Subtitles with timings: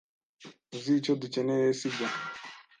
[0.75, 2.07] Uzi icyo dukeneye, sibyo?